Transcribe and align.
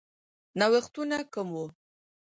نوښتونه 0.59 1.17
کم 1.33 1.47
وو. 1.55 1.65